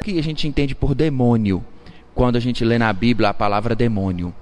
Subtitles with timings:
[0.00, 1.64] O que a gente entende por demônio
[2.14, 4.32] quando a gente lê na Bíblia a palavra demônio?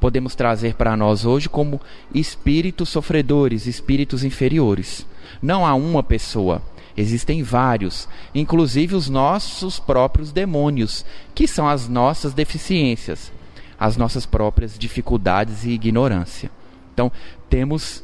[0.00, 1.80] Podemos trazer para nós hoje como
[2.12, 5.06] espíritos sofredores, espíritos inferiores.
[5.42, 6.62] Não há uma pessoa,
[6.96, 13.30] existem vários, inclusive os nossos próprios demônios, que são as nossas deficiências,
[13.78, 16.50] as nossas próprias dificuldades e ignorância.
[16.94, 17.12] Então,
[17.50, 18.02] temos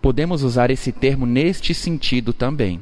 [0.00, 2.80] podemos usar esse termo neste sentido também.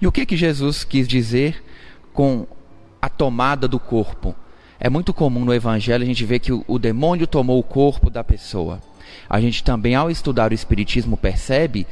[0.00, 1.62] E o que que Jesus quis dizer
[2.14, 2.46] com
[3.02, 4.34] a tomada do corpo?
[4.80, 8.08] É muito comum no evangelho a gente ver que o, o demônio tomou o corpo
[8.08, 8.80] da pessoa.
[9.28, 11.86] A gente também ao estudar o espiritismo percebe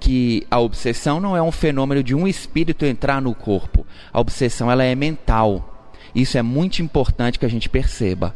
[0.00, 3.86] que a obsessão não é um fenômeno de um espírito entrar no corpo.
[4.12, 5.92] A obsessão ela é mental.
[6.14, 8.34] Isso é muito importante que a gente perceba.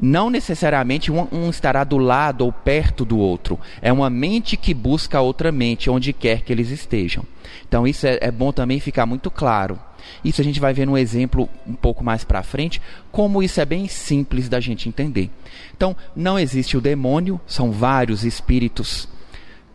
[0.00, 3.58] Não necessariamente um, um, estará do lado ou perto do outro.
[3.82, 7.24] É uma mente que busca outra mente, onde quer que eles estejam.
[7.66, 9.78] Então, isso é, é bom também ficar muito claro.
[10.24, 12.80] Isso a gente vai ver no exemplo um pouco mais para frente,
[13.10, 15.30] como isso é bem simples da gente entender.
[15.76, 19.08] Então, não existe o demônio, são vários espíritos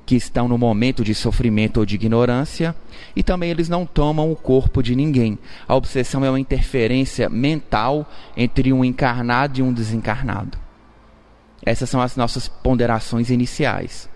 [0.05, 2.75] que estão no momento de sofrimento ou de ignorância,
[3.15, 5.37] e também eles não tomam o corpo de ninguém.
[5.67, 10.57] A obsessão é uma interferência mental entre um encarnado e um desencarnado.
[11.65, 14.09] Essas são as nossas ponderações iniciais.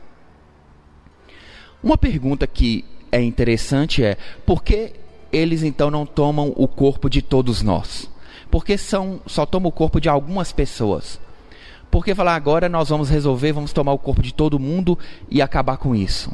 [1.81, 4.93] Uma pergunta que é interessante é: por que
[5.31, 8.09] eles então não tomam o corpo de todos nós?
[8.51, 11.19] Porque são, só tomam o corpo de algumas pessoas.
[11.89, 14.97] Porque falar agora nós vamos resolver, vamos tomar o corpo de todo mundo
[15.29, 16.31] e acabar com isso.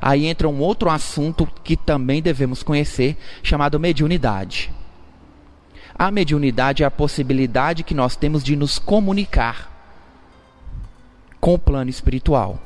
[0.00, 4.72] Aí entra um outro assunto que também devemos conhecer, chamado mediunidade.
[5.94, 9.70] A mediunidade é a possibilidade que nós temos de nos comunicar
[11.40, 12.58] com o plano espiritual.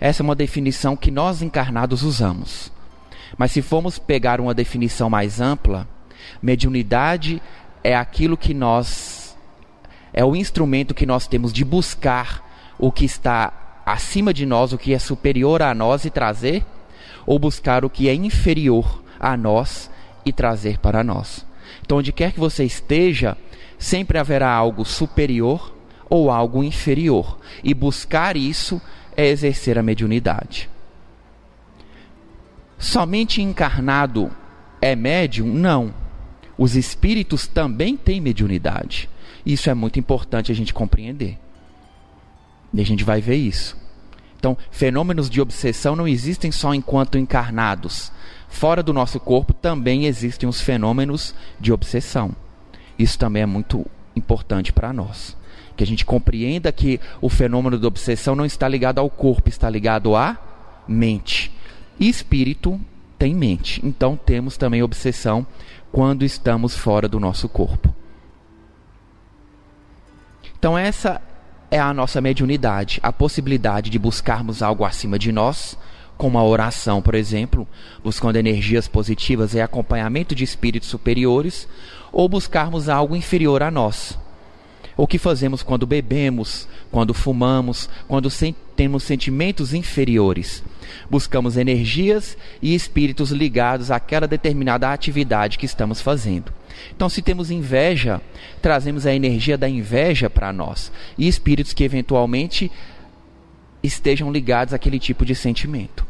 [0.00, 2.72] Essa é uma definição que nós encarnados usamos.
[3.36, 5.88] Mas se formos pegar uma definição mais ampla,
[6.40, 7.42] mediunidade
[7.82, 9.17] é aquilo que nós
[10.18, 12.44] é o instrumento que nós temos de buscar
[12.76, 13.52] o que está
[13.86, 16.66] acima de nós, o que é superior a nós e trazer,
[17.24, 19.88] ou buscar o que é inferior a nós
[20.26, 21.46] e trazer para nós.
[21.82, 23.38] Então, onde quer que você esteja,
[23.78, 25.72] sempre haverá algo superior
[26.10, 28.82] ou algo inferior, e buscar isso
[29.16, 30.68] é exercer a mediunidade.
[32.76, 34.32] Somente encarnado
[34.82, 35.46] é médium?
[35.46, 35.94] Não.
[36.58, 39.08] Os espíritos também têm mediunidade.
[39.48, 41.38] Isso é muito importante a gente compreender.
[42.74, 43.74] E a gente vai ver isso.
[44.38, 48.12] Então, fenômenos de obsessão não existem só enquanto encarnados.
[48.46, 52.36] Fora do nosso corpo também existem os fenômenos de obsessão.
[52.98, 55.34] Isso também é muito importante para nós.
[55.74, 59.70] Que a gente compreenda que o fenômeno da obsessão não está ligado ao corpo, está
[59.70, 60.36] ligado à
[60.86, 61.50] mente.
[61.98, 62.78] E espírito
[63.18, 63.80] tem mente.
[63.82, 65.46] Então temos também obsessão
[65.90, 67.96] quando estamos fora do nosso corpo.
[70.58, 71.20] Então, essa
[71.70, 75.78] é a nossa mediunidade, a possibilidade de buscarmos algo acima de nós,
[76.16, 77.66] como a oração, por exemplo,
[78.02, 81.68] buscando energias positivas e acompanhamento de espíritos superiores,
[82.10, 84.18] ou buscarmos algo inferior a nós.
[85.00, 88.28] O que fazemos quando bebemos, quando fumamos, quando
[88.74, 90.60] temos sentimentos inferiores?
[91.08, 96.52] Buscamos energias e espíritos ligados àquela determinada atividade que estamos fazendo.
[96.96, 98.20] Então, se temos inveja,
[98.60, 102.68] trazemos a energia da inveja para nós e espíritos que eventualmente
[103.80, 106.04] estejam ligados àquele tipo de sentimento.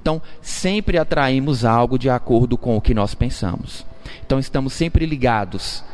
[0.00, 3.86] Então, sempre atraímos algo de acordo com o que nós pensamos.
[4.26, 5.84] Então, estamos sempre ligados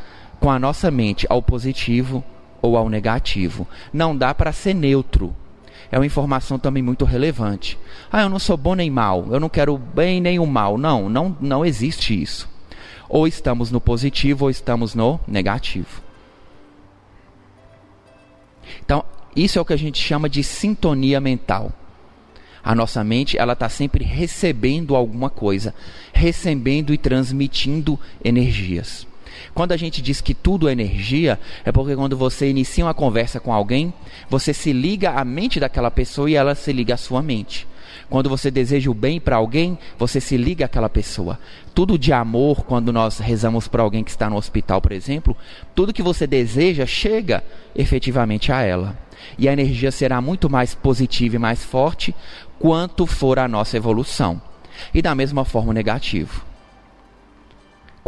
[0.41, 2.25] com a nossa mente ao positivo
[2.61, 3.67] ou ao negativo.
[3.93, 5.35] Não dá para ser neutro.
[5.91, 7.79] É uma informação também muito relevante.
[8.13, 10.77] Ah, eu não sou bom nem mal, eu não quero bem nem o mal.
[10.77, 12.49] Não, não, não existe isso.
[13.09, 16.03] Ou estamos no positivo ou estamos no negativo.
[18.85, 19.05] Então,
[19.35, 21.73] isso é o que a gente chama de sintonia mental.
[22.63, 25.75] A nossa mente, ela está sempre recebendo alguma coisa,
[26.13, 29.07] recebendo e transmitindo energias.
[29.55, 33.41] Quando a gente diz que tudo é energia, é porque quando você inicia uma conversa
[33.41, 33.93] com alguém,
[34.29, 37.67] você se liga à mente daquela pessoa e ela se liga à sua mente.
[38.09, 41.39] Quando você deseja o bem para alguém, você se liga àquela pessoa.
[41.75, 45.37] Tudo de amor, quando nós rezamos para alguém que está no hospital, por exemplo,
[45.75, 47.45] tudo que você deseja chega
[47.77, 48.97] efetivamente a ela.
[49.37, 52.15] E a energia será muito mais positiva e mais forte
[52.59, 54.41] quanto for a nossa evolução.
[54.95, 56.48] E da mesma forma o negativo.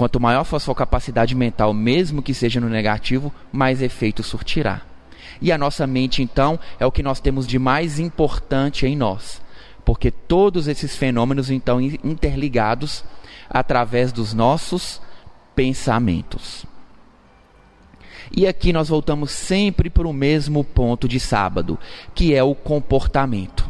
[0.00, 4.80] Quanto maior for a sua capacidade mental, mesmo que seja no negativo, mais efeito surtirá.
[5.42, 9.42] E a nossa mente, então, é o que nós temos de mais importante em nós
[9.84, 13.04] porque todos esses fenômenos então interligados
[13.48, 15.02] através dos nossos
[15.54, 16.64] pensamentos.
[18.34, 21.78] E aqui nós voltamos sempre para o mesmo ponto de sábado,
[22.14, 23.68] que é o comportamento.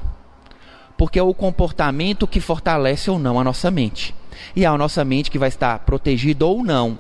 [0.97, 4.15] Porque é o comportamento que fortalece ou não a nossa mente.
[4.55, 6.99] E é a nossa mente que vai estar protegida ou não.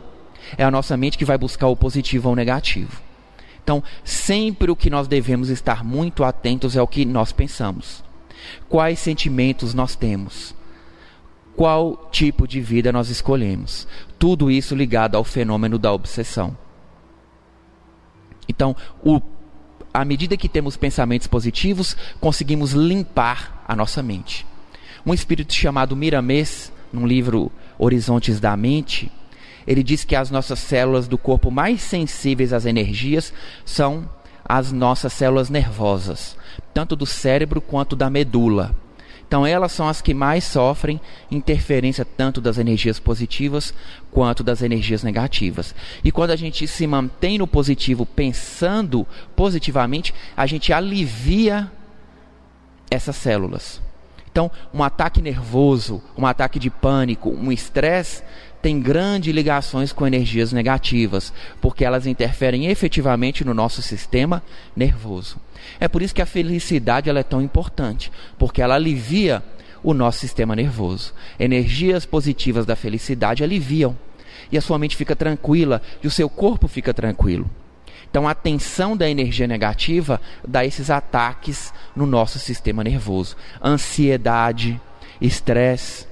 [0.57, 3.01] É a nossa mente que vai buscar o positivo ou o negativo.
[3.63, 8.03] Então, sempre o que nós devemos estar muito atentos é o que nós pensamos.
[8.69, 10.55] Quais sentimentos nós temos?
[11.57, 13.87] Qual tipo de vida nós escolhemos?
[14.19, 16.57] Tudo isso ligado ao fenômeno da obsessão.
[18.49, 19.21] Então, o,
[19.93, 24.47] à medida que temos pensamentos positivos, conseguimos limpar a nossa mente.
[25.05, 29.11] Um espírito chamado Miramês, num livro Horizontes da Mente,
[29.67, 33.33] ele diz que as nossas células do corpo mais sensíveis às energias
[33.65, 34.09] são
[34.45, 36.37] as nossas células nervosas,
[36.75, 38.75] tanto do cérebro quanto da medula.
[39.31, 41.01] Então, elas são as que mais sofrem
[41.31, 43.73] interferência tanto das energias positivas
[44.11, 45.73] quanto das energias negativas.
[46.03, 51.71] E quando a gente se mantém no positivo, pensando positivamente, a gente alivia
[52.91, 53.81] essas células.
[54.31, 58.23] Então, um ataque nervoso, um ataque de pânico, um estresse
[58.62, 64.43] tem grandes ligações com energias negativas, porque elas interferem efetivamente no nosso sistema
[64.77, 65.38] nervoso.
[65.79, 69.43] É por isso que a felicidade ela é tão importante, porque ela alivia
[69.82, 71.15] o nosso sistema nervoso.
[71.38, 73.97] Energias positivas da felicidade aliviam,
[74.53, 77.50] e a sua mente fica tranquila, e o seu corpo fica tranquilo.
[78.11, 83.37] Então, a tensão da energia negativa dá esses ataques no nosso sistema nervoso.
[83.62, 84.81] Ansiedade,
[85.21, 86.11] estresse,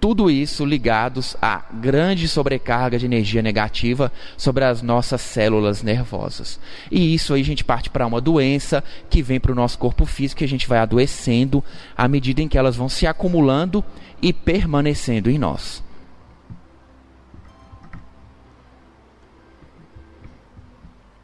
[0.00, 6.60] tudo isso ligados à grande sobrecarga de energia negativa sobre as nossas células nervosas.
[6.90, 10.06] E isso aí a gente parte para uma doença que vem para o nosso corpo
[10.06, 11.64] físico e a gente vai adoecendo
[11.96, 13.84] à medida em que elas vão se acumulando
[14.22, 15.82] e permanecendo em nós.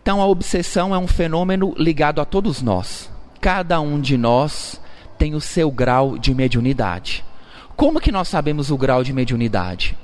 [0.04, 3.10] Então a obsessão é um fenômeno ligado a todos nós.
[3.40, 4.78] Cada um de nós
[5.16, 7.24] tem o seu grau de mediunidade.
[7.74, 9.96] Como que nós sabemos o grau de mediunidade?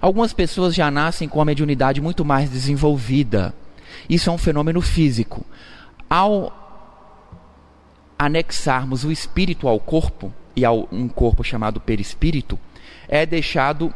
[0.00, 3.54] Algumas pessoas já nascem com a mediunidade muito mais desenvolvida.
[4.08, 5.44] Isso é um fenômeno físico.
[6.08, 6.50] Ao
[8.18, 12.58] anexarmos o espírito ao corpo, e ao um corpo chamado perispírito,
[13.06, 13.92] é deixado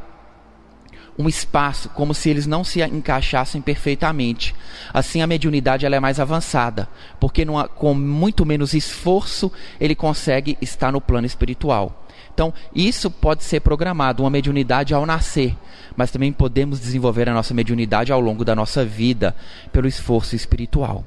[1.19, 4.55] um espaço, como se eles não se encaixassem perfeitamente.
[4.95, 6.89] Assim, a mediunidade ela é mais avançada,
[7.19, 9.51] porque numa, com muito menos esforço
[9.81, 12.05] ele consegue estar no plano espiritual.
[12.33, 15.57] Então, isso pode ser programado, uma mediunidade ao nascer,
[15.97, 19.35] mas também podemos desenvolver a nossa mediunidade ao longo da nossa vida,
[19.73, 21.05] pelo esforço espiritual.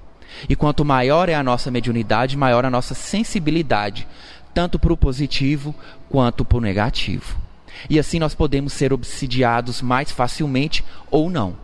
[0.49, 4.05] E quanto maior é a nossa mediunidade, maior a nossa sensibilidade,
[4.53, 5.73] tanto para o positivo
[6.09, 7.40] quanto para o negativo.
[7.89, 11.55] E assim nós podemos ser obsidiados mais facilmente ou não.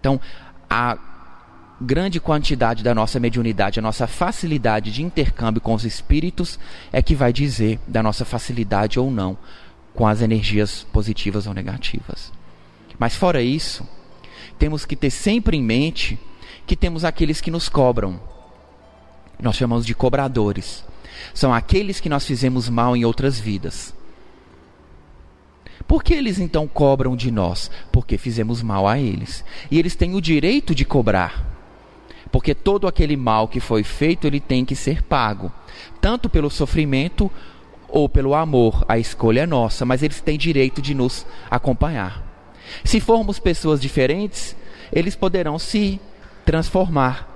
[0.00, 0.20] Então,
[0.68, 0.98] a
[1.80, 6.58] grande quantidade da nossa mediunidade, a nossa facilidade de intercâmbio com os espíritos
[6.92, 9.36] é que vai dizer da nossa facilidade ou não
[9.94, 12.32] com as energias positivas ou negativas.
[12.98, 13.86] Mas fora isso,
[14.58, 16.18] temos que ter sempre em mente
[16.66, 18.20] que temos aqueles que nos cobram.
[19.40, 20.84] Nós chamamos de cobradores.
[21.32, 23.94] São aqueles que nós fizemos mal em outras vidas.
[25.86, 27.70] Por que eles então cobram de nós?
[27.92, 29.44] Porque fizemos mal a eles.
[29.70, 31.54] E eles têm o direito de cobrar
[32.34, 35.52] porque todo aquele mal que foi feito ele tem que ser pago,
[36.00, 37.30] tanto pelo sofrimento
[37.88, 38.84] ou pelo amor.
[38.88, 42.24] A escolha é nossa, mas eles têm direito de nos acompanhar.
[42.82, 44.56] Se formos pessoas diferentes,
[44.92, 46.00] eles poderão se
[46.44, 47.30] transformar.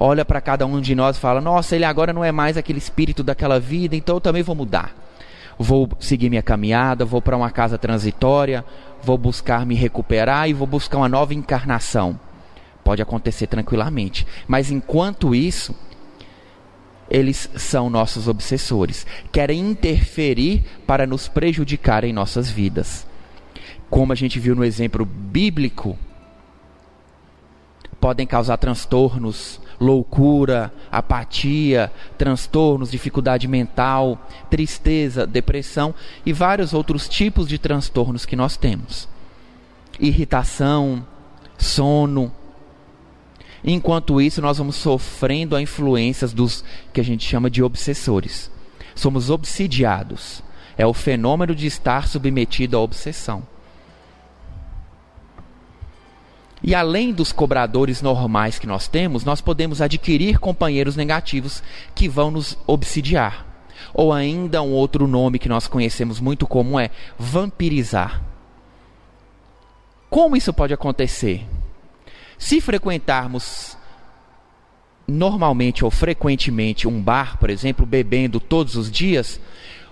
[0.00, 2.78] Olha para cada um de nós e fala: Nossa, ele agora não é mais aquele
[2.80, 4.96] espírito daquela vida, então eu também vou mudar.
[5.58, 8.64] Vou seguir minha caminhada, vou para uma casa transitória,
[9.02, 12.18] vou buscar me recuperar e vou buscar uma nova encarnação.
[12.84, 14.26] Pode acontecer tranquilamente.
[14.46, 15.74] Mas enquanto isso,
[17.10, 19.06] eles são nossos obsessores.
[19.32, 23.06] Querem interferir para nos prejudicar em nossas vidas.
[23.90, 25.98] Como a gente viu no exemplo bíblico,
[28.00, 34.18] podem causar transtornos, loucura, apatia, transtornos, dificuldade mental,
[34.50, 35.94] tristeza, depressão
[36.26, 39.08] e vários outros tipos de transtornos que nós temos.
[40.00, 41.06] Irritação,
[41.56, 42.32] sono,
[43.64, 48.50] Enquanto isso, nós vamos sofrendo a influências dos que a gente chama de obsessores.
[48.94, 50.42] Somos obsidiados.
[50.76, 53.42] É o fenômeno de estar submetido à obsessão.
[56.62, 61.62] E além dos cobradores normais que nós temos, nós podemos adquirir companheiros negativos
[61.94, 63.46] que vão nos obsidiar.
[63.94, 68.22] Ou ainda um outro nome que nós conhecemos muito comum é vampirizar.
[70.10, 71.46] Como isso pode acontecer?
[72.38, 73.76] Se frequentarmos
[75.06, 79.40] normalmente ou frequentemente um bar, por exemplo, bebendo todos os dias,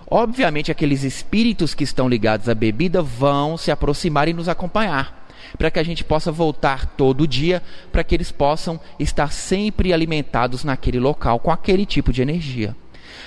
[0.09, 5.16] obviamente aqueles espíritos que estão ligados à bebida vão se aproximar e nos acompanhar,
[5.57, 7.61] para que a gente possa voltar todo dia,
[7.91, 12.75] para que eles possam estar sempre alimentados naquele local com aquele tipo de energia.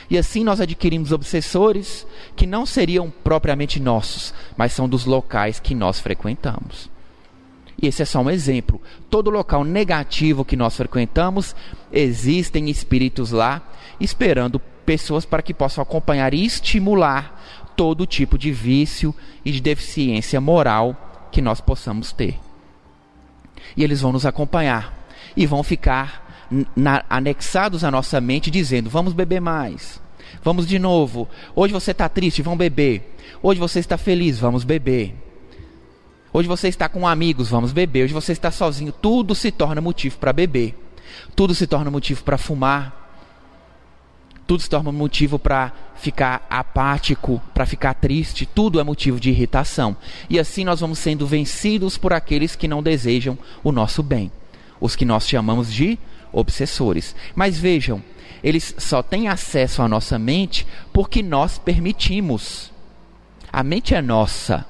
[0.09, 5.75] E assim nós adquirimos obsessores que não seriam propriamente nossos, mas são dos locais que
[5.75, 6.91] nós frequentamos.
[7.81, 8.81] E esse é só um exemplo.
[9.09, 11.55] Todo local negativo que nós frequentamos,
[11.93, 13.63] existem espíritos lá
[13.99, 20.41] esperando pessoas para que possam acompanhar e estimular todo tipo de vício e de deficiência
[20.41, 22.39] moral que nós possamos ter.
[23.77, 24.95] E eles vão nos acompanhar
[25.37, 30.01] e vão ficar na, anexados à nossa mente, dizendo: vamos beber mais,
[30.43, 31.29] vamos de novo.
[31.55, 33.17] Hoje você está triste, vamos beber.
[33.43, 35.15] Hoje você está feliz, vamos beber.
[36.33, 38.05] Hoje você está com amigos, vamos beber.
[38.05, 40.77] Hoje você está sozinho, tudo se torna motivo para beber.
[41.35, 43.00] Tudo se torna motivo para fumar.
[44.51, 48.45] Tudo se torna motivo para ficar apático, para ficar triste.
[48.45, 49.97] Tudo é motivo de irritação.
[50.29, 54.29] E assim nós vamos sendo vencidos por aqueles que não desejam o nosso bem.
[54.81, 55.97] Os que nós chamamos de
[56.33, 57.15] obsessores.
[57.33, 58.03] Mas vejam,
[58.43, 62.73] eles só têm acesso à nossa mente porque nós permitimos.
[63.53, 64.67] A mente é nossa.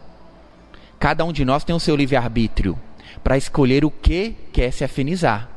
[0.99, 2.79] Cada um de nós tem o seu livre-arbítrio
[3.25, 5.50] para escolher o que quer se afinizar.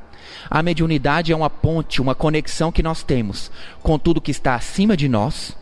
[0.49, 3.51] A mediunidade é uma ponte, uma conexão que nós temos
[3.81, 5.55] com tudo que está acima de nós,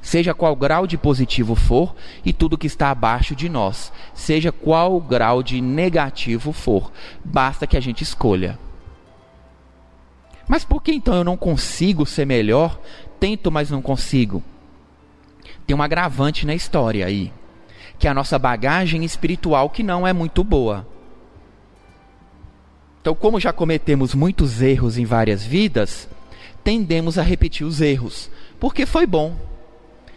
[0.00, 5.00] seja qual grau de positivo for, e tudo que está abaixo de nós, seja qual
[5.00, 6.92] grau de negativo for.
[7.24, 8.58] Basta que a gente escolha.
[10.48, 12.78] Mas por que então eu não consigo ser melhor?
[13.18, 14.42] Tento, mas não consigo.
[15.66, 17.32] Tem um agravante na história aí
[17.98, 20.86] que é a nossa bagagem espiritual que não é muito boa.
[23.06, 26.08] Então, como já cometemos muitos erros em várias vidas,
[26.64, 29.36] tendemos a repetir os erros, porque foi bom.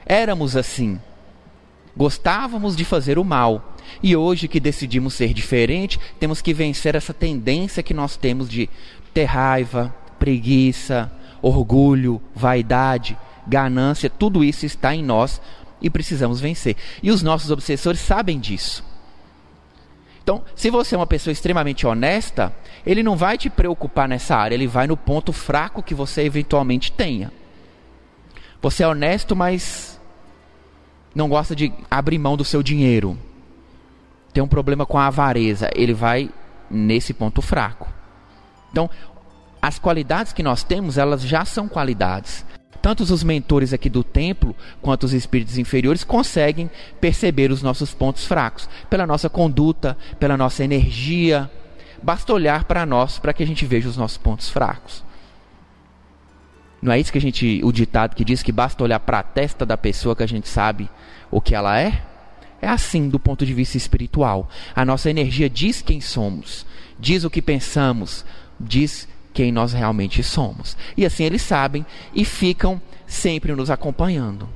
[0.03, 0.99] Éramos assim.
[1.95, 3.75] Gostávamos de fazer o mal.
[4.01, 8.67] E hoje que decidimos ser diferente, temos que vencer essa tendência que nós temos de
[9.13, 11.11] ter raiva, preguiça,
[11.43, 13.15] orgulho, vaidade,
[13.45, 15.39] ganância, tudo isso está em nós
[15.79, 16.75] e precisamos vencer.
[17.03, 18.88] E os nossos obsessores sabem disso.
[20.29, 22.53] Então, se você é uma pessoa extremamente honesta,
[22.85, 26.91] ele não vai te preocupar nessa área, ele vai no ponto fraco que você eventualmente
[26.91, 27.31] tenha.
[28.61, 29.99] Você é honesto, mas
[31.15, 33.17] não gosta de abrir mão do seu dinheiro.
[34.31, 36.29] Tem um problema com a avareza, ele vai
[36.69, 37.91] nesse ponto fraco.
[38.71, 38.87] Então,
[39.59, 42.45] as qualidades que nós temos, elas já são qualidades
[42.81, 46.69] tanto os mentores aqui do templo quanto os espíritos inferiores conseguem
[46.99, 51.49] perceber os nossos pontos fracos pela nossa conduta, pela nossa energia.
[52.01, 55.03] Basta olhar para nós para que a gente veja os nossos pontos fracos.
[56.81, 59.23] Não é isso que a gente, o ditado que diz que basta olhar para a
[59.23, 60.89] testa da pessoa que a gente sabe
[61.29, 62.03] o que ela é?
[62.61, 64.49] É assim do ponto de vista espiritual.
[64.73, 66.65] A nossa energia diz quem somos,
[66.97, 68.25] diz o que pensamos,
[68.57, 70.75] diz quem nós realmente somos.
[70.97, 74.47] E assim eles sabem e ficam sempre nos acompanhando.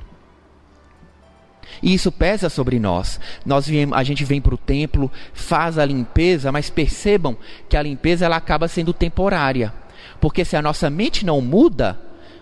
[1.82, 3.20] E isso pesa sobre nós.
[3.44, 7.36] Nós viemos, a gente vem para o templo, faz a limpeza, mas percebam
[7.68, 9.72] que a limpeza ela acaba sendo temporária.
[10.20, 11.98] Porque se a nossa mente não muda,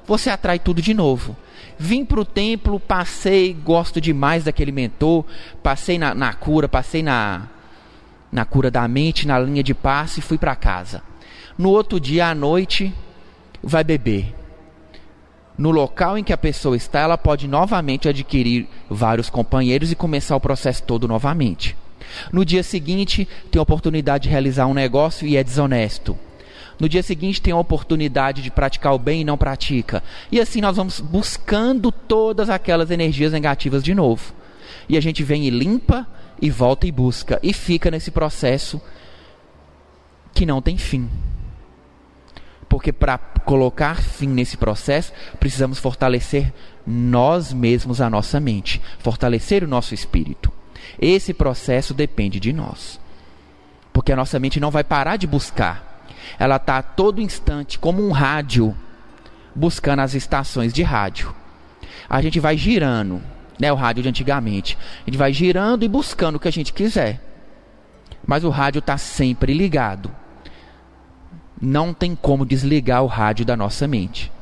[0.06, 1.36] você atrai tudo de novo.
[1.78, 5.24] Vim para o templo, passei, gosto demais daquele mentor,
[5.62, 7.48] passei na, na cura, passei na,
[8.30, 11.02] na cura da mente, na linha de passe e fui para casa.
[11.62, 12.92] No outro dia à noite,
[13.62, 14.34] vai beber.
[15.56, 20.34] No local em que a pessoa está, ela pode novamente adquirir vários companheiros e começar
[20.34, 21.76] o processo todo novamente.
[22.32, 26.18] No dia seguinte, tem a oportunidade de realizar um negócio e é desonesto.
[26.80, 30.02] No dia seguinte, tem a oportunidade de praticar o bem e não pratica.
[30.32, 34.34] E assim nós vamos buscando todas aquelas energias negativas de novo.
[34.88, 36.08] E a gente vem e limpa,
[36.40, 38.82] e volta e busca, e fica nesse processo
[40.34, 41.08] que não tem fim
[42.72, 46.54] porque para colocar fim nesse processo, precisamos fortalecer
[46.86, 50.50] nós mesmos a nossa mente, fortalecer o nosso espírito.
[50.98, 52.98] Esse processo depende de nós.
[53.92, 56.06] Porque a nossa mente não vai parar de buscar.
[56.38, 58.74] Ela está a todo instante, como um rádio,
[59.54, 61.34] buscando as estações de rádio.
[62.08, 63.20] A gente vai girando,
[63.60, 64.78] né, o rádio de antigamente.
[65.02, 67.20] A gente vai girando e buscando o que a gente quiser.
[68.26, 70.21] Mas o rádio está sempre ligado
[71.62, 74.32] não tem como desligar o rádio da nossa mente.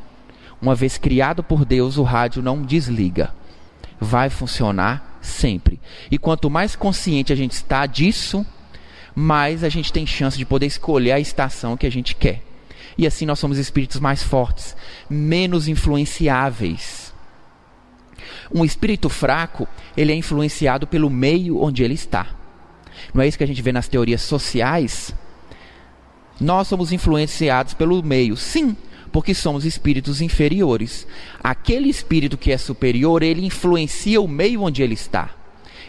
[0.60, 3.30] Uma vez criado por Deus, o rádio não desliga.
[4.00, 5.78] Vai funcionar sempre.
[6.10, 8.44] E quanto mais consciente a gente está disso,
[9.14, 12.42] mais a gente tem chance de poder escolher a estação que a gente quer.
[12.96, 14.74] E assim nós somos espíritos mais fortes,
[15.08, 17.12] menos influenciáveis.
[18.52, 22.26] Um espírito fraco, ele é influenciado pelo meio onde ele está.
[23.12, 25.14] Não é isso que a gente vê nas teorias sociais?
[26.40, 28.76] Nós somos influenciados pelo meio, sim,
[29.12, 31.06] porque somos espíritos inferiores.
[31.42, 35.30] Aquele espírito que é superior, ele influencia o meio onde ele está.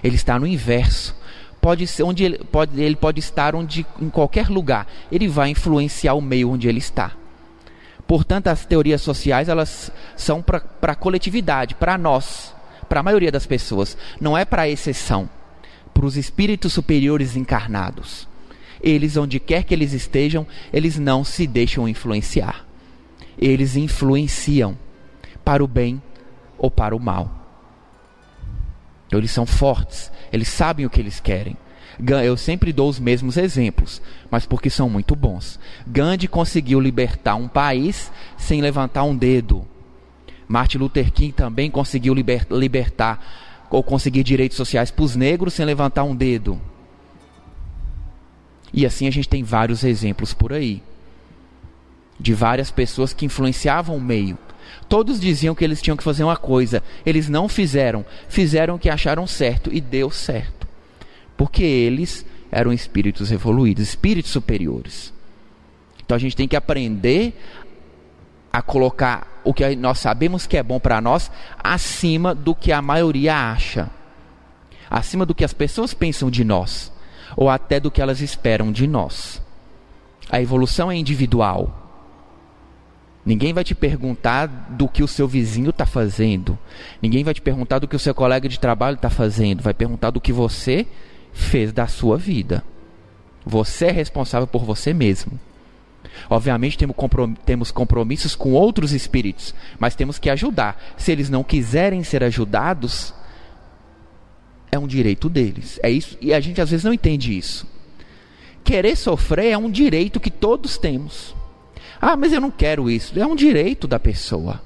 [0.04, 1.16] Ele está no inverso.
[1.62, 4.88] Pode ser onde ele pode, ele pode estar onde, em qualquer lugar.
[5.12, 7.12] Ele vai influenciar o meio onde ele está.
[8.08, 12.54] Portanto, as teorias sociais elas são para a coletividade, para nós,
[12.90, 13.96] para a maioria das pessoas.
[14.20, 15.30] Não é para exceção,
[15.94, 18.28] para os espíritos superiores encarnados.
[18.82, 22.66] Eles, onde quer que eles estejam, eles não se deixam influenciar.
[23.38, 24.78] Eles influenciam
[25.44, 26.02] para o bem
[26.58, 27.30] ou para o mal.
[29.08, 31.58] Então, eles são fortes, eles sabem o que eles querem.
[32.24, 35.60] Eu sempre dou os mesmos exemplos, mas porque são muito bons.
[35.86, 39.68] Gandhi conseguiu libertar um país sem levantar um dedo.
[40.48, 45.66] Martin Luther King também conseguiu liber libertar ou conseguir direitos sociais para os negros sem
[45.66, 46.60] levantar um dedo.
[48.74, 50.82] E assim a gente tem vários exemplos por aí
[52.20, 54.38] de várias pessoas que influenciavam o meio,
[54.88, 58.90] Todos diziam que eles tinham que fazer uma coisa, eles não fizeram, fizeram o que
[58.90, 60.68] acharam certo e deu certo.
[61.38, 65.14] Porque eles eram espíritos evoluídos, espíritos superiores.
[66.04, 67.34] Então a gente tem que aprender
[68.52, 71.32] a colocar o que nós sabemos que é bom para nós
[71.64, 73.90] acima do que a maioria acha,
[74.90, 76.92] acima do que as pessoas pensam de nós,
[77.36, 79.42] ou até do que elas esperam de nós.
[80.30, 81.78] A evolução é individual.
[83.26, 86.58] Ninguém vai te perguntar do que o seu vizinho está fazendo.
[87.02, 89.62] Ninguém vai te perguntar do que o seu colega de trabalho está fazendo.
[89.62, 90.88] Vai perguntar do que você
[91.32, 92.64] fez da sua vida.
[93.46, 95.40] Você é responsável por você mesmo.
[96.30, 96.78] Obviamente
[97.46, 100.82] temos compromissos com outros espíritos, mas temos que ajudar.
[100.98, 103.14] Se eles não quiserem ser ajudados,
[104.72, 105.80] é um direito deles.
[105.84, 107.68] É isso, e a gente às vezes não entende isso.
[108.64, 111.36] Querer sofrer é um direito que todos temos.
[112.00, 113.20] Ah, mas eu não quero isso.
[113.20, 114.62] É um direito da pessoa.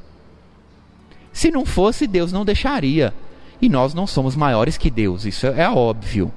[1.34, 3.14] Se não fosse, Deus não deixaria.
[3.62, 6.32] E nós não somos maiores que Deus, isso é óbvio.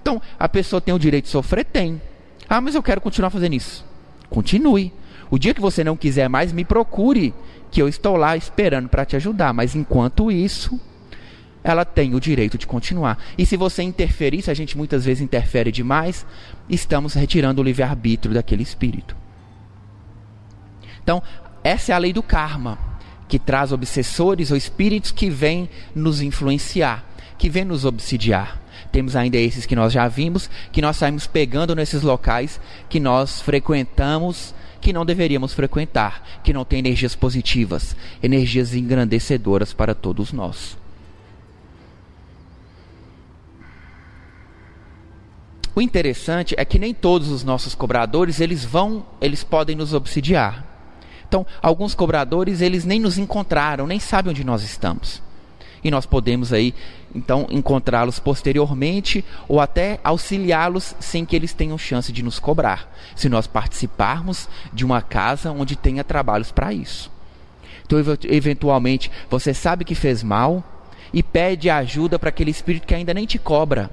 [0.00, 1.64] Então, a pessoa tem o direito de sofrer?
[1.64, 2.00] Tem.
[2.48, 3.84] Ah, mas eu quero continuar fazendo isso.
[4.28, 4.92] Continue.
[5.30, 7.32] O dia que você não quiser mais, me procure,
[7.70, 9.52] que eu estou lá esperando para te ajudar.
[9.54, 10.78] Mas enquanto isso,
[11.64, 13.18] ela tem o direito de continuar.
[13.38, 16.26] E se você interferir, se a gente muitas vezes interfere demais,
[16.68, 19.16] estamos retirando o livre-arbítrio daquele espírito.
[21.02, 21.22] Então,
[21.64, 22.78] essa é a lei do karma,
[23.26, 27.02] que traz obsessores ou espíritos que vêm nos influenciar,
[27.38, 28.60] que vêm nos obsidiar.
[28.92, 33.40] Temos ainda esses que nós já vimos, que nós saímos pegando nesses locais que nós
[33.40, 40.83] frequentamos, que não deveríamos frequentar, que não tem energias positivas, energias engrandecedoras para todos nós.
[45.76, 50.64] O interessante é que nem todos os nossos cobradores eles vão, eles podem nos obsidiar.
[51.26, 55.20] Então, alguns cobradores, eles nem nos encontraram, nem sabem onde nós estamos.
[55.82, 56.72] E nós podemos aí,
[57.12, 63.28] então, encontrá-los posteriormente ou até auxiliá-los sem que eles tenham chance de nos cobrar, se
[63.28, 67.10] nós participarmos de uma casa onde tenha trabalhos para isso.
[67.84, 70.62] Então, eventualmente, você sabe que fez mal
[71.12, 73.90] e pede ajuda para aquele espírito que ainda nem te cobra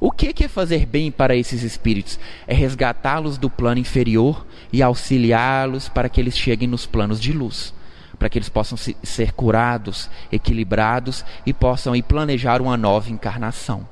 [0.00, 2.18] o que é fazer bem para esses espíritos?
[2.46, 7.74] É resgatá-los do plano inferior e auxiliá-los para que eles cheguem nos planos de luz,
[8.18, 13.86] para que eles possam ser curados, equilibrados e possam aí planejar uma nova encarnação.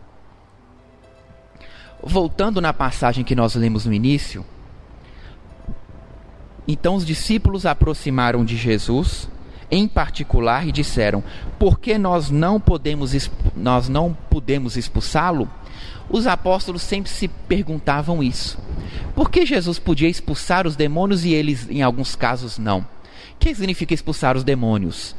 [2.03, 4.47] Voltando na passagem que nós lemos no início,
[6.67, 9.29] então os discípulos aproximaram de Jesus,
[9.71, 11.23] em particular, e disseram:
[11.59, 15.51] Por que nós não podemos, nós não podemos expulsá-lo?
[16.11, 18.59] Os apóstolos sempre se perguntavam isso.
[19.15, 22.81] Por que Jesus podia expulsar os demônios e eles, em alguns casos, não?
[22.81, 22.87] O
[23.39, 25.15] que significa expulsar os demônios?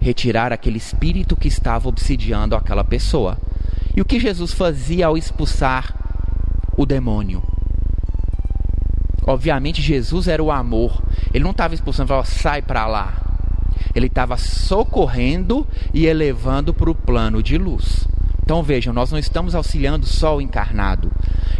[0.00, 3.38] Retirar aquele espírito que estava obsidiando aquela pessoa.
[3.94, 5.94] E o que Jesus fazia ao expulsar
[6.76, 7.42] o demônio?
[9.26, 11.02] Obviamente, Jesus era o amor.
[11.34, 13.14] Ele não estava expulsando, falava, sai para lá.
[13.94, 18.06] Ele estava socorrendo e elevando para o plano de luz.
[18.50, 21.08] Então vejam, nós não estamos auxiliando só o encarnado,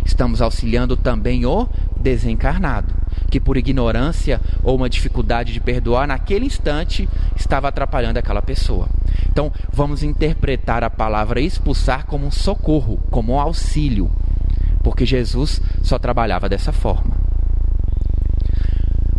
[0.05, 2.93] estamos auxiliando também o desencarnado,
[3.31, 8.89] que por ignorância ou uma dificuldade de perdoar, naquele instante estava atrapalhando aquela pessoa.
[9.31, 14.11] Então vamos interpretar a palavra expulsar como um socorro, como um auxílio.
[14.83, 17.17] porque Jesus só trabalhava dessa forma.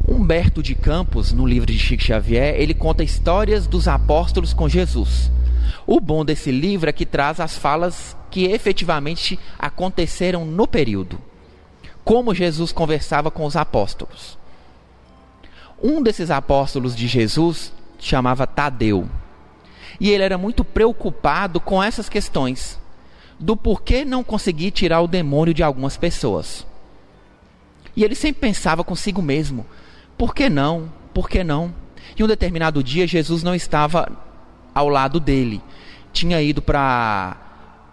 [0.06, 5.32] Humberto de Campos, no livro de Chico Xavier, ele conta histórias dos apóstolos com Jesus.
[5.86, 11.20] O bom desse livro é que traz as falas que efetivamente aconteceram no período.
[12.04, 14.38] Como Jesus conversava com os apóstolos.
[15.82, 19.10] Um desses apóstolos de Jesus chamava Tadeu.
[20.00, 22.80] E ele era muito preocupado com essas questões
[23.40, 26.66] do porquê não conseguir tirar o demônio de algumas pessoas.
[27.96, 29.66] E ele sempre pensava consigo mesmo:
[30.18, 30.92] por que não?
[31.14, 31.74] Por que não?
[32.18, 34.12] E um determinado dia Jesus não estava
[34.74, 35.62] ao lado dele.
[36.14, 37.38] Tinha ido para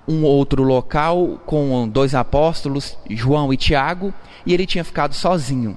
[0.08, 4.12] um outro local com dois apóstolos, João e Tiago,
[4.46, 5.76] e ele tinha ficado sozinho.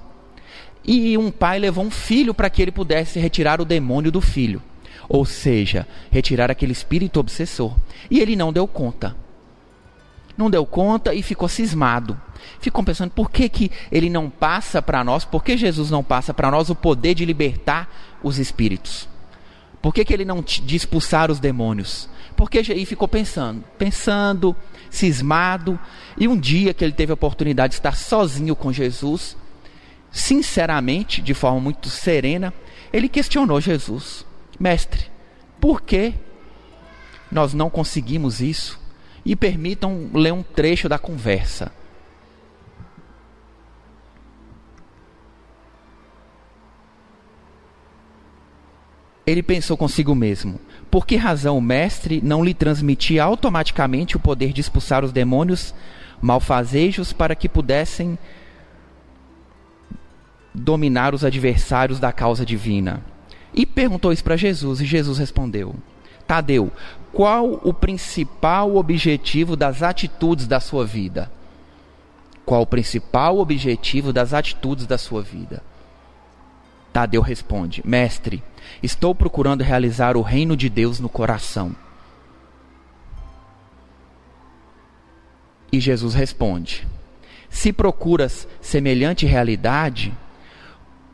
[0.83, 4.61] E um pai levou um filho para que ele pudesse retirar o demônio do filho,
[5.07, 7.75] ou seja, retirar aquele espírito obsessor.
[8.09, 9.15] E ele não deu conta.
[10.37, 12.19] Não deu conta e ficou cismado.
[12.59, 16.33] Ficou pensando por que, que ele não passa para nós, por que Jesus não passa
[16.33, 17.87] para nós o poder de libertar
[18.23, 19.10] os espíritos?
[19.81, 22.07] Por que, que ele não de expulsar os demônios?
[22.35, 24.55] Porque e ficou pensando, pensando,
[24.89, 25.79] cismado.
[26.17, 29.35] E um dia que ele teve a oportunidade de estar sozinho com Jesus,
[30.11, 32.53] sinceramente, de forma muito serena,
[32.93, 34.25] ele questionou Jesus:
[34.59, 35.05] Mestre,
[35.59, 36.13] por que
[37.31, 38.79] nós não conseguimos isso?
[39.25, 41.71] E permitam ler um trecho da conversa.
[49.25, 54.51] Ele pensou consigo mesmo: por que razão o mestre não lhe transmitia automaticamente o poder
[54.51, 55.73] de expulsar os demônios
[56.21, 58.17] malfazejos para que pudessem
[60.53, 63.03] dominar os adversários da causa divina?
[63.53, 65.75] E perguntou isso para Jesus, e Jesus respondeu:
[66.25, 66.71] Tadeu,
[67.13, 71.31] qual o principal objetivo das atitudes da sua vida?
[72.45, 75.61] Qual o principal objetivo das atitudes da sua vida?
[76.91, 78.43] Tadeu responde: Mestre,
[78.83, 81.75] estou procurando realizar o reino de Deus no coração.
[85.71, 86.85] E Jesus responde:
[87.49, 90.13] Se procuras semelhante realidade,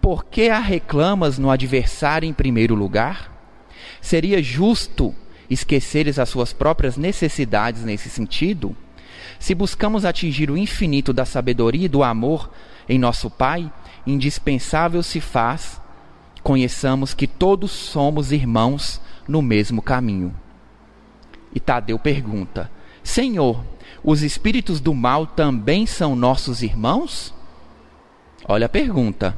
[0.01, 3.31] por que a reclamas no adversário em primeiro lugar?
[4.01, 5.13] Seria justo
[5.49, 8.75] esqueceres as suas próprias necessidades nesse sentido?
[9.39, 12.49] Se buscamos atingir o infinito da sabedoria e do amor
[12.89, 13.71] em nosso Pai,
[14.07, 15.81] indispensável se faz
[16.47, 20.33] conheçamos que todos somos irmãos no mesmo caminho.
[21.53, 22.71] E Tadeu pergunta:
[23.03, 23.65] Senhor,
[24.01, 27.33] os espíritos do mal também são nossos irmãos?
[28.47, 29.35] Olha a pergunta.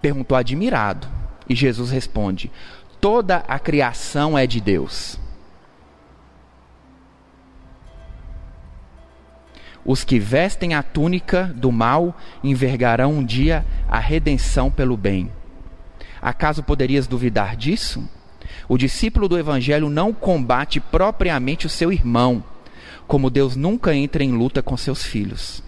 [0.00, 1.06] Perguntou admirado.
[1.46, 2.50] E Jesus responde:
[2.98, 5.18] Toda a criação é de Deus.
[9.84, 15.30] Os que vestem a túnica do mal envergarão um dia a redenção pelo bem.
[16.20, 18.08] Acaso poderias duvidar disso?
[18.68, 22.44] O discípulo do Evangelho não combate propriamente o seu irmão,
[23.08, 25.62] como Deus nunca entra em luta com seus filhos.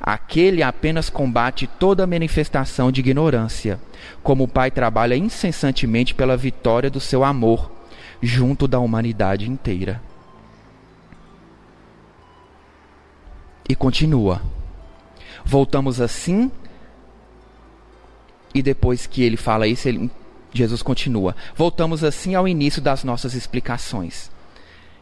[0.00, 3.80] Aquele apenas combate toda manifestação de ignorância,
[4.22, 7.70] como o Pai trabalha incessantemente pela vitória do seu amor
[8.20, 10.00] junto da humanidade inteira.
[13.68, 14.42] E continua.
[15.44, 16.50] Voltamos assim,
[18.54, 20.10] e depois que ele fala isso, ele,
[20.52, 21.36] Jesus continua.
[21.54, 24.30] Voltamos assim ao início das nossas explicações.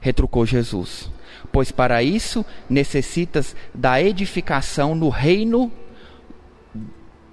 [0.01, 1.11] Retrucou Jesus.
[1.53, 5.71] Pois para isso necessitas da edificação no reino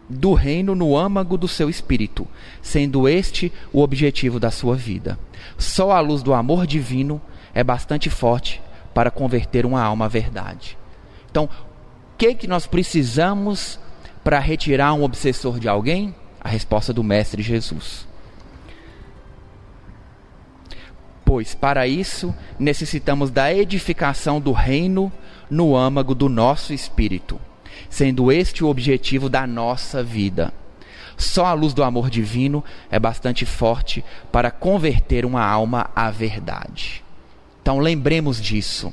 [0.08, 2.28] do reino no âmago do seu espírito,
[2.62, 5.18] sendo este o objetivo da sua vida.
[5.58, 7.22] Só a luz do amor divino
[7.54, 8.62] é bastante forte
[8.94, 10.78] para converter uma alma à verdade.
[11.32, 13.80] Então, o que, que nós precisamos
[14.24, 16.14] para retirar um obsessor de alguém?
[16.40, 18.08] A resposta do Mestre Jesus.
[21.24, 25.12] Pois para isso necessitamos da edificação do reino
[25.50, 27.40] no âmago do nosso espírito,
[27.90, 30.54] sendo este o objetivo da nossa vida.
[31.16, 37.04] Só a luz do amor divino é bastante forte para converter uma alma à verdade.
[37.62, 38.92] Então lembremos disso.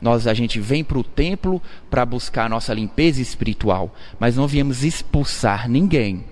[0.00, 4.46] Nós a gente vem para o templo para buscar a nossa limpeza espiritual, mas não
[4.46, 6.24] viemos expulsar ninguém.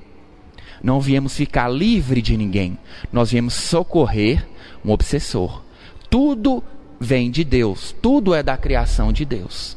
[0.83, 2.79] Não viemos ficar livre de ninguém.
[3.11, 4.46] Nós viemos socorrer
[4.85, 5.62] um obsessor.
[6.11, 6.62] Tudo
[7.00, 9.77] vem de Deus, tudo é da criação de Deus.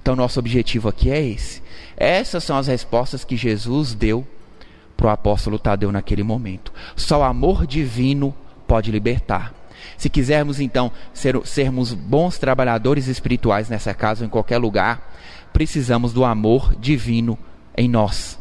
[0.00, 1.62] Então nosso objetivo aqui é esse.
[1.96, 4.26] Essas são as respostas que Jesus deu
[4.96, 6.72] para o apóstolo Tadeu naquele momento.
[6.96, 8.34] Só o amor divino
[8.66, 9.54] pode libertar.
[9.98, 15.12] Se quisermos então ser, sermos bons trabalhadores espirituais nessa casa ou em qualquer lugar,
[15.52, 17.36] precisamos do amor divino
[17.76, 18.38] em nós.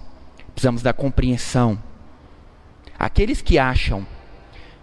[0.54, 1.82] Precisamos da compreensão.
[2.98, 4.06] Aqueles que acham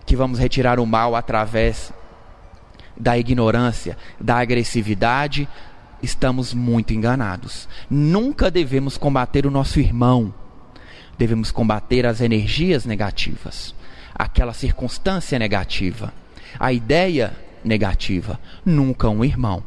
[0.05, 1.93] que vamos retirar o mal através
[2.97, 5.49] da ignorância, da agressividade,
[6.03, 7.69] estamos muito enganados.
[7.89, 10.35] Nunca devemos combater o nosso irmão.
[11.17, 13.73] Devemos combater as energias negativas,
[14.13, 16.13] aquela circunstância negativa
[16.59, 19.63] a ideia negativa, nunca um irmão.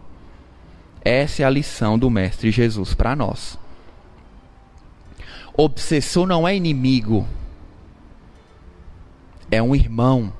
[1.04, 3.58] Essa é a lição do Mestre Jesus para nós.
[5.56, 7.28] Obsessor não é inimigo,
[9.50, 10.32] é um irmão.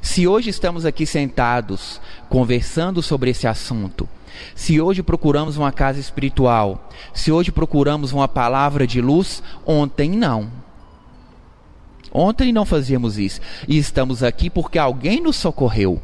[0.00, 4.08] Se hoje estamos aqui sentados conversando sobre esse assunto,
[4.54, 10.63] se hoje procuramos uma casa espiritual, se hoje procuramos uma palavra de luz, ontem não.
[12.14, 13.40] Ontem não fazíamos isso.
[13.66, 16.00] E estamos aqui porque alguém nos socorreu.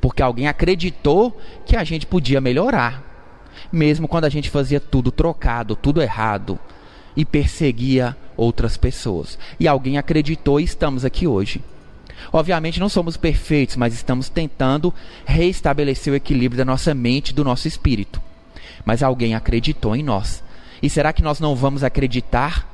[0.00, 3.04] Porque alguém acreditou que a gente podia melhorar.
[3.70, 6.58] Mesmo quando a gente fazia tudo trocado, tudo errado.
[7.14, 9.38] E perseguia outras pessoas.
[9.60, 11.62] E alguém acreditou e estamos aqui hoje.
[12.32, 14.94] Obviamente não somos perfeitos, mas estamos tentando
[15.26, 18.18] reestabelecer o equilíbrio da nossa mente e do nosso espírito.
[18.84, 20.42] Mas alguém acreditou em nós.
[20.82, 22.71] E será que nós não vamos acreditar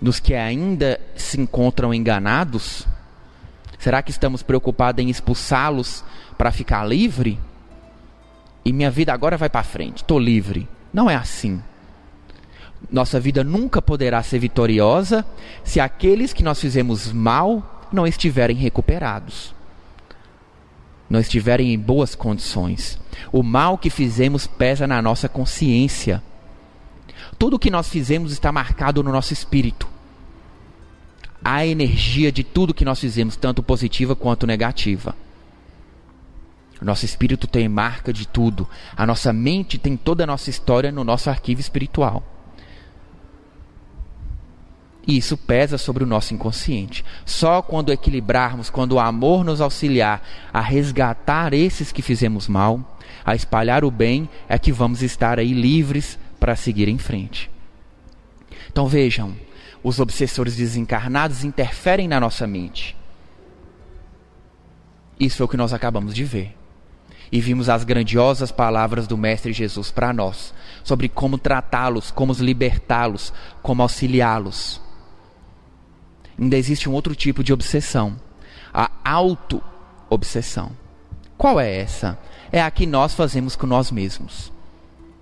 [0.00, 2.86] nos que ainda se encontram enganados?
[3.78, 6.04] Será que estamos preocupados em expulsá-los
[6.36, 7.38] para ficar livre?
[8.64, 10.68] E minha vida agora vai para frente, estou livre.
[10.92, 11.62] Não é assim.
[12.90, 15.24] Nossa vida nunca poderá ser vitoriosa
[15.62, 19.54] se aqueles que nós fizemos mal não estiverem recuperados,
[21.08, 22.98] não estiverem em boas condições.
[23.32, 26.22] O mal que fizemos pesa na nossa consciência.
[27.38, 29.89] Tudo o que nós fizemos está marcado no nosso espírito.
[31.42, 35.14] A energia de tudo que nós fizemos, tanto positiva quanto negativa.
[36.80, 38.68] O nosso espírito tem marca de tudo.
[38.96, 42.22] A nossa mente tem toda a nossa história no nosso arquivo espiritual.
[45.06, 47.04] E isso pesa sobre o nosso inconsciente.
[47.24, 50.22] Só quando equilibrarmos, quando o amor nos auxiliar
[50.52, 55.52] a resgatar esses que fizemos mal, a espalhar o bem, é que vamos estar aí
[55.52, 57.50] livres para seguir em frente.
[58.70, 59.34] Então vejam,
[59.82, 62.96] os obsessores desencarnados interferem na nossa mente.
[65.18, 66.56] Isso é o que nós acabamos de ver.
[67.32, 73.32] E vimos as grandiosas palavras do Mestre Jesus para nós, sobre como tratá-los, como libertá-los,
[73.62, 74.80] como auxiliá-los.
[76.38, 78.16] Ainda existe um outro tipo de obsessão,
[78.72, 80.72] a auto-obsessão.
[81.36, 82.18] Qual é essa?
[82.50, 84.50] É a que nós fazemos com nós mesmos.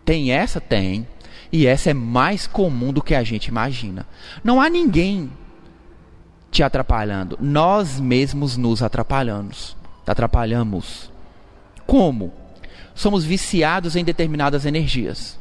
[0.04, 0.60] Tem essa?
[0.60, 1.06] Tem.
[1.50, 4.06] E essa é mais comum do que a gente imagina.
[4.44, 5.30] Não há ninguém
[6.50, 7.38] te atrapalhando.
[7.40, 9.76] Nós mesmos nos atrapalhamos.
[10.06, 11.10] Atrapalhamos.
[11.86, 12.32] Como?
[12.94, 15.38] Somos viciados em determinadas energias.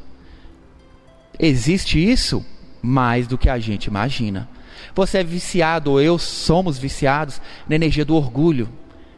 [1.38, 2.44] Existe isso
[2.82, 4.48] mais do que a gente imagina.
[4.94, 8.68] Você é viciado, ou eu somos viciados na energia do orgulho,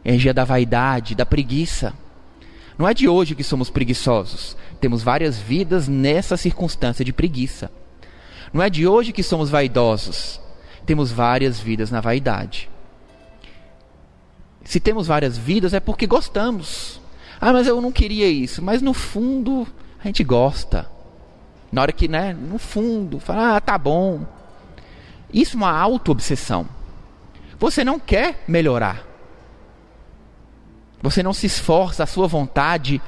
[0.04, 1.94] energia da vaidade, da preguiça.
[2.78, 4.56] Não é de hoje que somos preguiçosos.
[4.80, 7.70] Temos várias vidas nessa circunstância de preguiça.
[8.52, 10.40] Não é de hoje que somos vaidosos.
[10.86, 12.68] Temos várias vidas na vaidade.
[14.64, 17.00] Se temos várias vidas é porque gostamos.
[17.40, 18.62] Ah, mas eu não queria isso.
[18.62, 19.66] Mas no fundo,
[20.02, 20.90] a gente gosta.
[21.70, 24.26] Na hora que, né, no fundo, fala, ah, tá bom.
[25.32, 26.66] Isso é uma auto-obsessão.
[27.58, 29.06] Você não quer melhorar.
[31.02, 33.00] Você não se esforça, a sua vontade,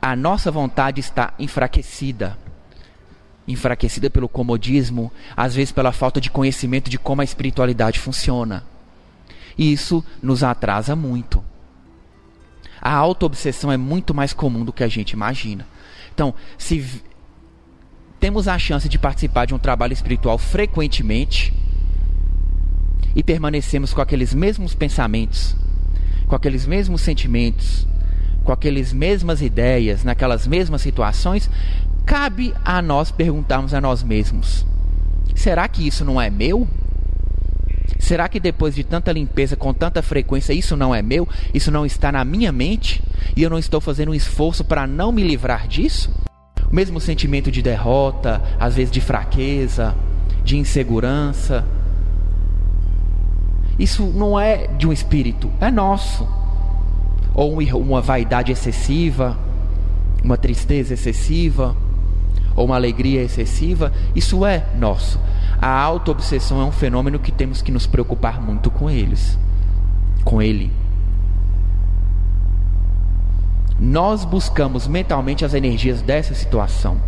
[0.00, 2.38] a nossa vontade está enfraquecida.
[3.46, 8.64] Enfraquecida pelo comodismo, às vezes pela falta de conhecimento de como a espiritualidade funciona.
[9.56, 11.42] E isso nos atrasa muito.
[12.80, 15.66] A autoobsessão é muito mais comum do que a gente imagina.
[16.14, 17.02] Então, se
[18.20, 21.52] temos a chance de participar de um trabalho espiritual frequentemente
[23.14, 25.56] e permanecemos com aqueles mesmos pensamentos,
[26.26, 27.86] com aqueles mesmos sentimentos,
[28.48, 31.50] com aquelas mesmas ideias, naquelas mesmas situações,
[32.06, 34.64] cabe a nós perguntarmos a nós mesmos:
[35.34, 36.66] será que isso não é meu?
[37.98, 41.28] Será que depois de tanta limpeza, com tanta frequência, isso não é meu?
[41.52, 43.02] Isso não está na minha mente?
[43.36, 46.10] E eu não estou fazendo um esforço para não me livrar disso?
[46.72, 49.94] O mesmo sentimento de derrota, às vezes de fraqueza,
[50.42, 51.66] de insegurança,
[53.78, 56.37] isso não é de um espírito, é nosso.
[57.38, 59.38] Ou uma vaidade excessiva,
[60.24, 61.76] uma tristeza excessiva,
[62.56, 65.20] ou uma alegria excessiva, isso é nosso.
[65.62, 69.38] A auto-obsessão é um fenômeno que temos que nos preocupar muito com eles.
[70.24, 70.72] Com ele.
[73.78, 77.00] Nós buscamos mentalmente as energias dessa situação.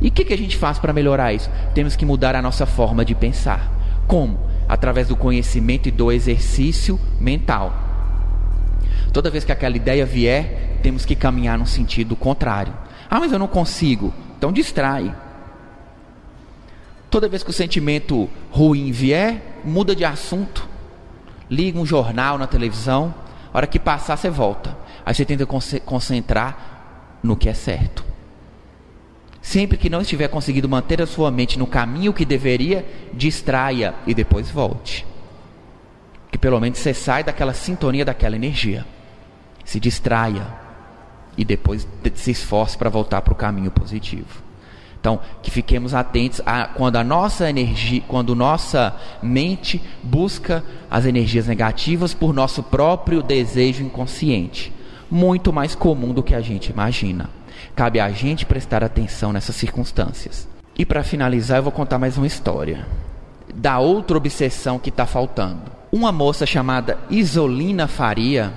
[0.00, 1.48] E o que, que a gente faz para melhorar isso?
[1.74, 3.70] Temos que mudar a nossa forma de pensar.
[4.08, 4.36] Como?
[4.68, 7.89] Através do conhecimento e do exercício mental.
[9.12, 12.72] Toda vez que aquela ideia vier, temos que caminhar no sentido contrário.
[13.08, 14.14] Ah, mas eu não consigo.
[14.38, 15.14] Então distrai.
[17.10, 20.68] Toda vez que o sentimento ruim vier, muda de assunto.
[21.50, 23.12] Liga um jornal na televisão.
[23.52, 24.76] A hora que passar, você volta.
[25.04, 28.04] Aí você tenta concentrar no que é certo.
[29.42, 34.14] Sempre que não estiver conseguindo manter a sua mente no caminho que deveria, distraia e
[34.14, 35.04] depois volte.
[36.30, 38.86] Que pelo menos você sai daquela sintonia, daquela energia.
[39.70, 40.44] Se distraia
[41.38, 44.42] e depois se esforce para voltar para o caminho positivo.
[44.98, 51.46] Então, que fiquemos atentos a quando a nossa energia, quando nossa mente busca as energias
[51.46, 54.72] negativas por nosso próprio desejo inconsciente,
[55.08, 57.30] muito mais comum do que a gente imagina.
[57.76, 60.48] Cabe a gente prestar atenção nessas circunstâncias.
[60.76, 62.88] E para finalizar, eu vou contar mais uma história
[63.54, 65.62] da outra obsessão que está faltando.
[65.92, 68.52] Uma moça chamada Isolina Faria,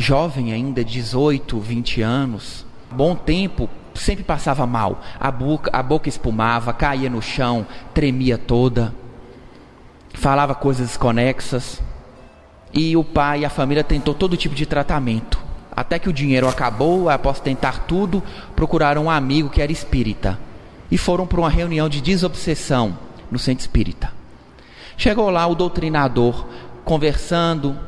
[0.00, 5.00] jovem ainda, 18, 20 anos, bom tempo, sempre passava mal.
[5.18, 8.94] A boca, a boca espumava, caía no chão, tremia toda,
[10.14, 11.82] falava coisas desconexas.
[12.72, 15.38] E o pai e a família tentou todo tipo de tratamento.
[15.74, 18.22] Até que o dinheiro acabou, após tentar tudo,
[18.54, 20.38] procuraram um amigo que era espírita
[20.90, 22.98] e foram para uma reunião de desobsessão
[23.30, 24.12] no centro espírita.
[24.96, 26.46] Chegou lá o doutrinador
[26.84, 27.78] conversando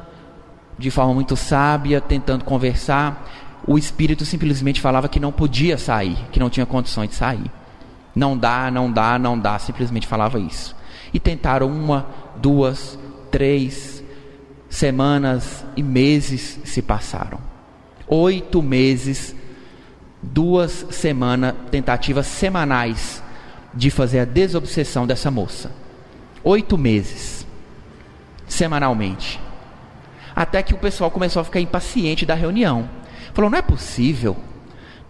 [0.78, 3.28] de forma muito sábia, tentando conversar.
[3.66, 7.50] O espírito simplesmente falava que não podia sair, que não tinha condições de sair.
[8.14, 10.74] Não dá, não dá, não dá, simplesmente falava isso.
[11.12, 12.98] E tentaram uma, duas,
[13.30, 14.02] três
[14.68, 17.48] semanas e meses se passaram
[18.08, 19.36] oito meses,
[20.22, 23.22] duas semanas, tentativas semanais
[23.74, 25.70] de fazer a desobsessão dessa moça.
[26.42, 27.46] Oito meses,
[28.46, 29.38] semanalmente.
[30.38, 32.88] Até que o pessoal começou a ficar impaciente da reunião.
[33.34, 34.36] Falou: não é possível.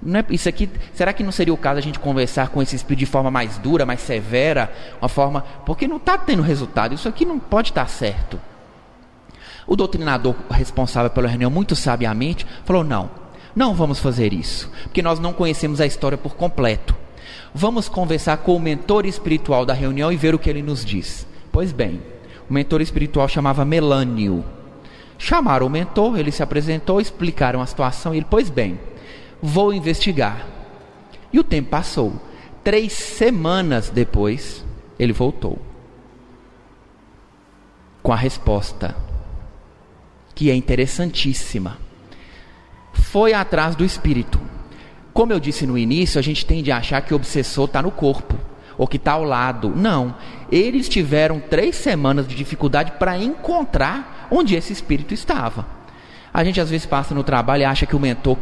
[0.03, 2.75] Não é, isso aqui, será que não seria o caso a gente conversar com esse
[2.75, 6.95] espírito de forma mais dura, mais severa, uma forma, porque não está tendo resultado.
[6.95, 8.41] Isso aqui não pode estar certo.
[9.67, 13.11] O doutrinador responsável pela reunião, muito sabiamente, falou: não,
[13.55, 16.97] não vamos fazer isso, porque nós não conhecemos a história por completo.
[17.53, 21.27] Vamos conversar com o mentor espiritual da reunião e ver o que ele nos diz.
[21.53, 22.01] Pois bem,
[22.49, 24.43] o mentor espiritual chamava Melânio.
[25.19, 28.79] Chamaram o mentor, ele se apresentou, explicaram a situação e ele, pois bem,
[29.43, 30.47] vou investigar.
[31.33, 32.15] E o tempo passou.
[32.63, 34.65] Três semanas depois,
[34.99, 35.59] ele voltou
[38.03, 38.97] com a resposta
[40.35, 41.79] que é interessantíssima.
[42.93, 44.41] Foi atrás do espírito.
[45.13, 47.91] Como eu disse no início, a gente tende a achar que o obsessor está no
[47.91, 48.39] corpo
[48.79, 49.73] ou que está ao lado.
[49.75, 50.15] Não.
[50.51, 55.67] Eles tiveram três semanas de dificuldade para encontrar onde esse espírito estava.
[56.33, 58.39] A gente às vezes passa no trabalho e acha que o mentor.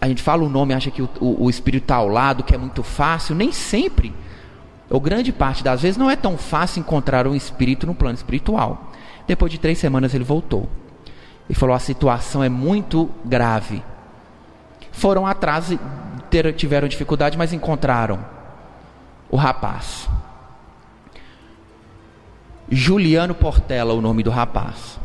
[0.00, 2.54] A gente fala o nome, acha que o, o, o espírito está ao lado, que
[2.54, 3.34] é muito fácil.
[3.34, 4.14] Nem sempre,
[4.88, 8.92] ou grande parte das vezes, não é tão fácil encontrar um espírito no plano espiritual.
[9.26, 10.68] Depois de três semanas ele voltou
[11.48, 13.82] e falou: a situação é muito grave.
[14.92, 15.72] Foram atrás
[16.56, 18.18] tiveram dificuldade, mas encontraram
[19.32, 20.08] o rapaz.
[22.70, 25.00] Juliano Portela, o nome do rapaz.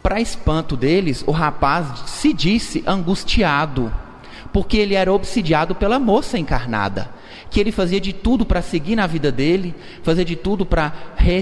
[0.00, 3.92] Para espanto deles, o rapaz se disse angustiado,
[4.52, 7.10] porque ele era obsidiado pela moça encarnada
[7.54, 10.92] que ele fazia de tudo para seguir na vida dele, fazia de tudo para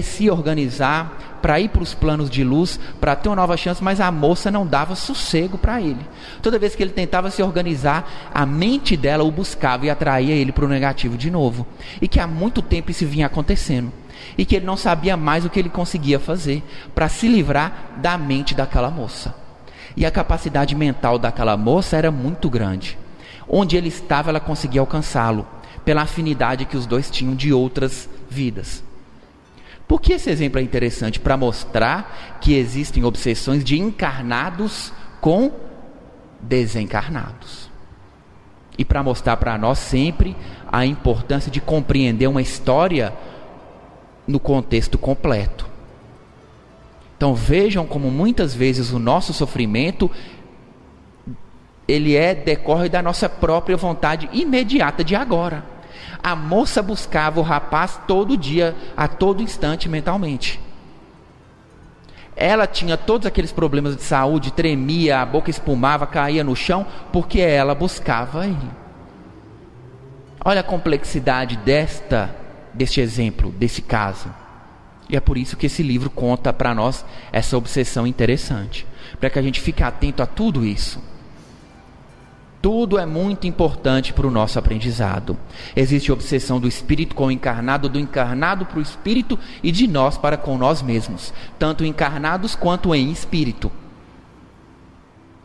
[0.03, 3.99] se organizar, para ir para os planos de luz, para ter uma nova chance, mas
[3.99, 6.05] a moça não dava sossego para ele.
[6.39, 10.51] Toda vez que ele tentava se organizar, a mente dela o buscava e atraía ele
[10.51, 11.65] para o negativo de novo.
[11.99, 13.91] E que há muito tempo isso vinha acontecendo.
[14.37, 16.61] E que ele não sabia mais o que ele conseguia fazer
[16.93, 19.33] para se livrar da mente daquela moça.
[19.97, 22.99] E a capacidade mental daquela moça era muito grande.
[23.49, 25.47] Onde ele estava, ela conseguia alcançá-lo
[25.85, 28.83] pela afinidade que os dois tinham de outras vidas.
[29.87, 31.19] Por que esse exemplo é interessante?
[31.19, 35.51] Para mostrar que existem obsessões de encarnados com
[36.41, 37.69] desencarnados.
[38.77, 40.35] E para mostrar para nós sempre
[40.71, 43.13] a importância de compreender uma história
[44.27, 45.67] no contexto completo.
[47.15, 50.09] Então vejam como muitas vezes o nosso sofrimento
[51.87, 55.72] ele é decorre da nossa própria vontade imediata de agora.
[56.21, 60.59] A moça buscava o rapaz todo dia, a todo instante mentalmente.
[62.35, 67.39] Ela tinha todos aqueles problemas de saúde, tremia, a boca espumava, caía no chão, porque
[67.39, 68.71] ela buscava ele.
[70.43, 72.43] Olha a complexidade desta
[72.73, 74.33] deste exemplo, desse caso.
[75.07, 78.85] E é por isso que esse livro conta para nós essa obsessão interessante,
[79.19, 80.99] para que a gente fique atento a tudo isso.
[82.63, 85.37] Tudo é muito importante para o nosso aprendizado.
[85.75, 90.17] Existe obsessão do espírito com o encarnado, do encarnado para o espírito e de nós
[90.17, 93.69] para com nós mesmos, tanto encarnados quanto em espírito.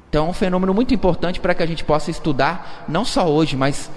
[0.08, 3.56] Então é um fenômeno muito importante para que a gente possa estudar, não só hoje,
[3.56, 3.90] mas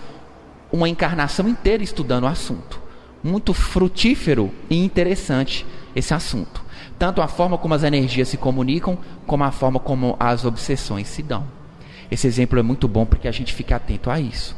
[0.72, 2.82] uma encarnação inteira estudando o assunto.
[3.24, 5.64] Muito frutífero e interessante
[5.96, 6.64] esse assunto.
[6.98, 8.98] Tanto a forma como as energias se comunicam,
[9.28, 11.61] como a forma como as obsessões se dão.
[12.12, 14.54] Esse exemplo é muito bom porque a gente fica atento a isso.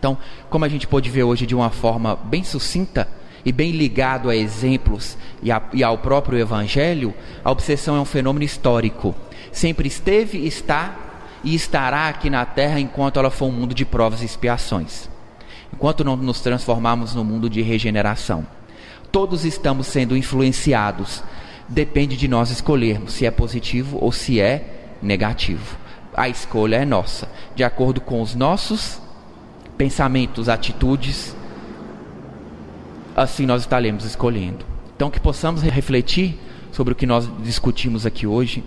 [0.00, 0.18] Então,
[0.50, 3.06] como a gente pôde ver hoje de uma forma bem sucinta
[3.44, 7.14] e bem ligado a exemplos e, a, e ao próprio Evangelho,
[7.44, 9.14] a obsessão é um fenômeno histórico.
[9.52, 10.96] Sempre esteve, está
[11.44, 15.08] e estará aqui na Terra enquanto ela for um mundo de provas e expiações.
[15.72, 18.44] Enquanto não nos transformarmos no mundo de regeneração.
[19.12, 21.22] Todos estamos sendo influenciados.
[21.68, 25.81] Depende de nós escolhermos se é positivo ou se é negativo
[26.14, 29.00] a escolha é nossa, de acordo com os nossos
[29.76, 31.34] pensamentos, atitudes,
[33.16, 34.64] assim nós estaremos escolhendo.
[34.94, 36.38] Então, que possamos refletir
[36.70, 38.62] sobre o que nós discutimos aqui hoje,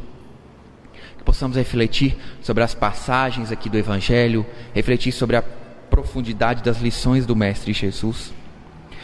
[1.17, 5.43] que possamos refletir sobre as passagens aqui do Evangelho, refletir sobre a
[5.89, 8.33] profundidade das lições do Mestre Jesus.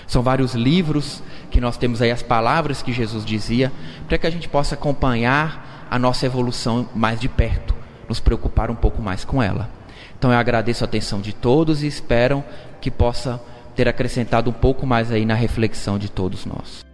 [0.07, 3.71] São vários livros que nós temos aí as palavras que Jesus dizia,
[4.07, 7.80] para que a gente possa acompanhar a nossa evolução mais de perto
[8.11, 9.69] nos preocupar um pouco mais com ela.
[10.17, 12.43] Então eu agradeço a atenção de todos e espero
[12.81, 13.41] que possa
[13.73, 16.90] ter acrescentado um pouco mais aí na reflexão de todos nós.